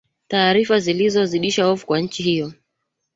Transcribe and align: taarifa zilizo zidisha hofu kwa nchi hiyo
taarifa 0.27 0.79
zilizo 0.79 1.25
zidisha 1.25 1.65
hofu 1.65 1.85
kwa 1.87 1.99
nchi 1.99 2.23
hiyo 2.23 2.53